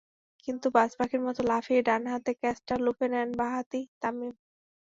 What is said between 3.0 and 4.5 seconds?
নেন বাঁ হাতি তামিম।